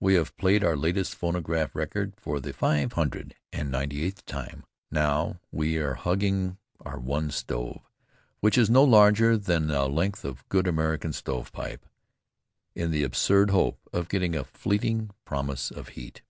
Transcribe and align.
We 0.00 0.14
have 0.14 0.36
played 0.36 0.64
our 0.64 0.76
latest 0.76 1.14
phonograph 1.14 1.76
record 1.76 2.14
for 2.16 2.40
the 2.40 2.52
five 2.52 2.94
hundred 2.94 3.36
and 3.52 3.70
ninety 3.70 4.02
eighth 4.02 4.26
time. 4.26 4.64
Now 4.90 5.38
we 5.52 5.76
are 5.76 5.94
hugging 5.94 6.58
our 6.80 6.98
one 6.98 7.30
stove, 7.30 7.88
which 8.40 8.58
is 8.58 8.68
no 8.68 8.82
larger 8.82 9.36
than 9.36 9.70
a 9.70 9.86
length 9.86 10.24
of 10.24 10.48
good 10.48 10.66
American 10.66 11.12
stove 11.12 11.52
pipe, 11.52 11.86
in 12.74 12.90
the 12.90 13.04
absurd 13.04 13.50
hope 13.50 13.78
of 13.92 14.08
getting 14.08 14.34
a 14.34 14.42
fleeting 14.42 15.10
promise 15.24 15.70
of 15.70 15.90
heat. 15.90 16.22